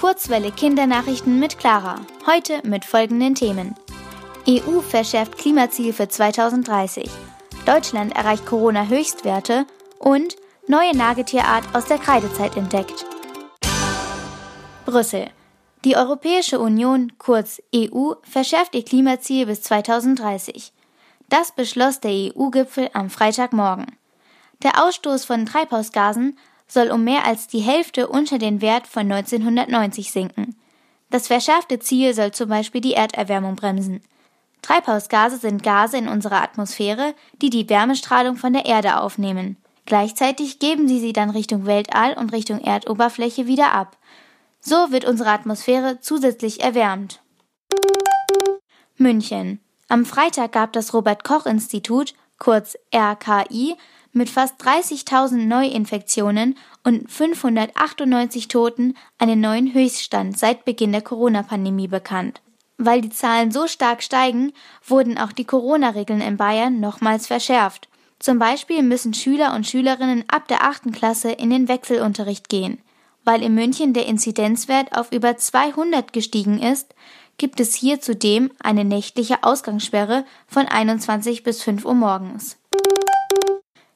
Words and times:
Kurzwelle 0.00 0.50
Kindernachrichten 0.50 1.38
mit 1.38 1.58
Clara. 1.58 1.96
Heute 2.26 2.66
mit 2.66 2.86
folgenden 2.86 3.34
Themen. 3.34 3.74
EU 4.48 4.80
verschärft 4.80 5.36
Klimaziel 5.36 5.92
für 5.92 6.08
2030. 6.08 7.10
Deutschland 7.66 8.16
erreicht 8.16 8.46
Corona-Höchstwerte 8.46 9.66
und 9.98 10.36
neue 10.66 10.96
Nagetierart 10.96 11.64
aus 11.74 11.84
der 11.84 11.98
Kreidezeit 11.98 12.56
entdeckt. 12.56 13.04
Brüssel. 14.86 15.28
Die 15.84 15.96
Europäische 15.96 16.60
Union, 16.60 17.12
kurz 17.18 17.60
EU, 17.74 18.14
verschärft 18.22 18.74
ihr 18.74 18.86
Klimaziel 18.86 19.44
bis 19.44 19.60
2030. 19.60 20.72
Das 21.28 21.52
beschloss 21.52 22.00
der 22.00 22.12
EU-Gipfel 22.12 22.88
am 22.94 23.10
Freitagmorgen. 23.10 23.98
Der 24.62 24.82
Ausstoß 24.82 25.26
von 25.26 25.44
Treibhausgasen 25.44 26.38
soll 26.70 26.90
um 26.90 27.04
mehr 27.04 27.26
als 27.26 27.46
die 27.46 27.60
Hälfte 27.60 28.08
unter 28.08 28.38
den 28.38 28.60
Wert 28.60 28.86
von 28.86 29.10
1990 29.10 30.12
sinken. 30.12 30.56
Das 31.10 31.26
verschärfte 31.26 31.80
Ziel 31.80 32.14
soll 32.14 32.30
zum 32.30 32.48
Beispiel 32.48 32.80
die 32.80 32.94
Erderwärmung 32.94 33.56
bremsen. 33.56 34.00
Treibhausgase 34.62 35.38
sind 35.38 35.62
Gase 35.62 35.98
in 35.98 36.08
unserer 36.08 36.42
Atmosphäre, 36.42 37.14
die 37.42 37.50
die 37.50 37.68
Wärmestrahlung 37.68 38.36
von 38.36 38.52
der 38.52 38.66
Erde 38.66 39.00
aufnehmen. 39.00 39.56
Gleichzeitig 39.86 40.58
geben 40.58 40.86
sie 40.86 41.00
sie 41.00 41.12
dann 41.12 41.30
Richtung 41.30 41.66
Weltall 41.66 42.14
und 42.14 42.32
Richtung 42.32 42.60
Erdoberfläche 42.60 43.46
wieder 43.46 43.72
ab. 43.72 43.96
So 44.60 44.92
wird 44.92 45.04
unsere 45.04 45.30
Atmosphäre 45.30 46.00
zusätzlich 46.00 46.60
erwärmt. 46.60 47.20
München. 48.96 49.60
Am 49.88 50.04
Freitag 50.04 50.52
gab 50.52 50.72
das 50.74 50.94
Robert 50.94 51.24
Koch 51.24 51.46
Institut, 51.46 52.14
kurz 52.38 52.76
RKI, 52.94 53.74
mit 54.12 54.28
fast 54.28 54.60
30.000 54.62 55.46
Neuinfektionen 55.46 56.56
und 56.84 57.10
598 57.10 58.48
Toten 58.48 58.96
einen 59.18 59.40
neuen 59.40 59.72
Höchststand 59.72 60.38
seit 60.38 60.64
Beginn 60.64 60.92
der 60.92 61.02
Corona-Pandemie 61.02 61.88
bekannt. 61.88 62.40
Weil 62.78 63.02
die 63.02 63.10
Zahlen 63.10 63.50
so 63.50 63.66
stark 63.66 64.02
steigen, 64.02 64.52
wurden 64.86 65.18
auch 65.18 65.32
die 65.32 65.44
Corona-Regeln 65.44 66.20
in 66.20 66.36
Bayern 66.36 66.80
nochmals 66.80 67.26
verschärft. 67.26 67.88
Zum 68.18 68.38
Beispiel 68.38 68.82
müssen 68.82 69.14
Schüler 69.14 69.54
und 69.54 69.66
Schülerinnen 69.66 70.24
ab 70.28 70.48
der 70.48 70.64
achten 70.64 70.92
Klasse 70.92 71.30
in 71.30 71.50
den 71.50 71.68
Wechselunterricht 71.68 72.48
gehen. 72.48 72.78
Weil 73.24 73.42
in 73.42 73.54
München 73.54 73.92
der 73.92 74.06
Inzidenzwert 74.06 74.96
auf 74.96 75.12
über 75.12 75.36
200 75.36 76.12
gestiegen 76.12 76.60
ist, 76.60 76.94
gibt 77.38 77.60
es 77.60 77.74
hier 77.74 78.00
zudem 78.00 78.50
eine 78.62 78.84
nächtliche 78.84 79.42
Ausgangssperre 79.42 80.24
von 80.46 80.66
21 80.66 81.42
bis 81.42 81.62
5 81.62 81.84
Uhr 81.84 81.94
morgens. 81.94 82.58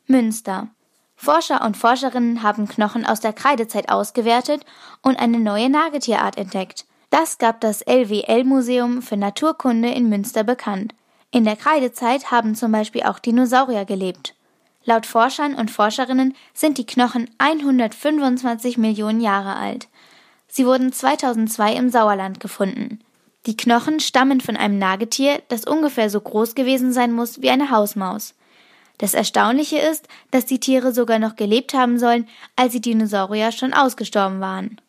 Münster. 0.07 0.69
Forscher 1.17 1.65
und 1.65 1.77
Forscherinnen 1.77 2.43
haben 2.43 2.69
Knochen 2.69 3.07
aus 3.07 3.21
der 3.21 3.33
Kreidezeit 3.33 3.89
ausgewertet 3.89 4.65
und 5.01 5.19
eine 5.19 5.41
neue 5.41 5.71
Nagetierart 5.71 6.37
entdeckt. 6.37 6.85
Das 7.09 7.39
gab 7.39 7.61
das 7.61 7.81
LWL-Museum 7.87 9.01
für 9.01 9.17
Naturkunde 9.17 9.89
in 9.91 10.11
Münster 10.11 10.45
bekannt. 10.45 10.95
In 11.31 11.45
der 11.45 11.57
Kreidezeit 11.57 12.31
haben 12.31 12.55
zum 12.55 12.73
Beispiel 12.73 13.05
auch 13.05 13.19
Dinosaurier 13.19 13.87
gelebt. 13.87 14.35
Laut 14.85 15.07
Forschern 15.07 15.55
und 15.55 15.71
Forscherinnen 15.71 16.35
sind 16.53 16.77
die 16.77 16.87
Knochen 16.87 17.31
125 17.39 18.77
Millionen 18.77 19.23
Jahre 19.23 19.57
alt. 19.57 19.89
Sie 20.49 20.67
wurden 20.67 20.93
2002 20.93 21.75
im 21.77 21.89
Sauerland 21.89 22.41
gefunden. 22.41 23.01
Die 23.47 23.57
Knochen 23.57 24.01
stammen 24.01 24.43
von 24.43 24.57
einem 24.57 24.79
Nagetier, 24.79 25.41
das 25.49 25.65
ungefähr 25.65 26.11
so 26.11 26.21
groß 26.21 26.55
gewesen 26.55 26.93
sein 26.93 27.13
muss 27.13 27.41
wie 27.41 27.51
eine 27.51 27.71
Hausmaus. 27.71 28.35
Das 28.99 29.15
Erstaunliche 29.15 29.79
ist, 29.79 30.09
dass 30.31 30.47
die 30.47 30.61
Tiere 30.61 30.93
sogar 30.93 31.19
noch 31.19 31.37
gelebt 31.37 31.75
haben 31.75 31.99
sollen, 31.99 32.29
als 32.57 32.73
die 32.73 32.81
Dinosaurier 32.81 33.51
schon 33.51 33.73
ausgestorben 33.73 34.41
waren. 34.41 34.81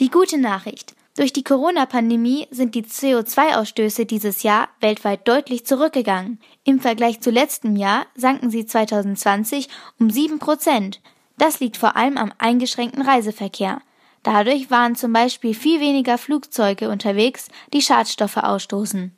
Die 0.00 0.10
gute 0.10 0.38
Nachricht. 0.38 0.94
Durch 1.16 1.32
die 1.32 1.44
Corona-Pandemie 1.44 2.46
sind 2.50 2.74
die 2.74 2.84
CO2-Ausstöße 2.84 4.06
dieses 4.06 4.42
Jahr 4.42 4.68
weltweit 4.80 5.28
deutlich 5.28 5.66
zurückgegangen. 5.66 6.40
Im 6.64 6.80
Vergleich 6.80 7.20
zu 7.20 7.30
letztem 7.30 7.76
Jahr 7.76 8.06
sanken 8.14 8.48
sie 8.48 8.64
2020 8.64 9.68
um 9.98 10.08
sieben 10.08 10.38
Prozent. 10.38 11.00
Das 11.36 11.60
liegt 11.60 11.76
vor 11.76 11.96
allem 11.96 12.16
am 12.16 12.32
eingeschränkten 12.38 13.02
Reiseverkehr. 13.02 13.82
Dadurch 14.22 14.70
waren 14.70 14.96
zum 14.96 15.12
Beispiel 15.12 15.54
viel 15.54 15.80
weniger 15.80 16.18
Flugzeuge 16.18 16.90
unterwegs, 16.90 17.48
die 17.72 17.80
Schadstoffe 17.80 18.36
ausstoßen. 18.36 19.16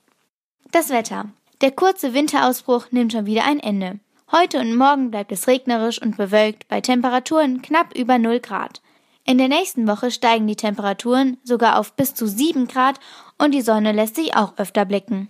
Das 0.70 0.90
Wetter. 0.90 1.26
Der 1.60 1.70
kurze 1.70 2.14
Winterausbruch 2.14 2.86
nimmt 2.90 3.12
schon 3.12 3.26
wieder 3.26 3.44
ein 3.44 3.60
Ende. 3.60 4.00
Heute 4.30 4.58
und 4.60 4.76
morgen 4.76 5.10
bleibt 5.10 5.30
es 5.32 5.46
regnerisch 5.46 6.00
und 6.00 6.16
bewölkt 6.16 6.66
bei 6.68 6.80
Temperaturen 6.80 7.62
knapp 7.62 7.94
über 7.94 8.18
0 8.18 8.41
Grad. 8.41 8.80
In 9.24 9.38
der 9.38 9.48
nächsten 9.48 9.86
Woche 9.86 10.10
steigen 10.10 10.46
die 10.46 10.56
Temperaturen 10.56 11.36
sogar 11.44 11.78
auf 11.78 11.92
bis 11.94 12.14
zu 12.14 12.26
7 12.26 12.66
Grad 12.66 12.98
und 13.38 13.52
die 13.52 13.60
Sonne 13.60 13.92
lässt 13.92 14.16
sich 14.16 14.34
auch 14.34 14.56
öfter 14.56 14.84
blicken. 14.84 15.28